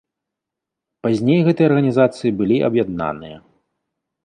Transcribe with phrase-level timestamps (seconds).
[1.07, 3.37] Пазней гэтыя арганізацыі былі аб'яднаныя.